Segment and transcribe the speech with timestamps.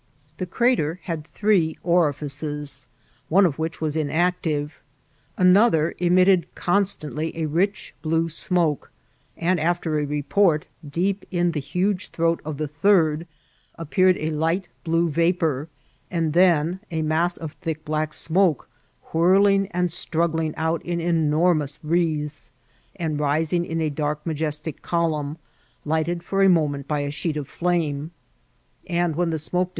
[0.37, 2.87] The crater had three orifices,
[3.29, 4.81] one of which was in* active;
[5.37, 8.91] another emitted constantly a rich blue smoke;
[9.37, 13.27] and after a report, deep in the huge throat of the third
[13.75, 15.67] appeared a light blue vc^ur,
[16.09, 18.67] and then a mass of thick black smoke,
[19.13, 22.51] whirling and struggling out in enormous wreaths,
[22.95, 25.37] and rising in a dark majestic column,
[25.85, 28.09] lighted for a moment by a sheet of flame;
[28.87, 29.69] and when the smoko 9t8 IKCIDSKT OF TRATBLS.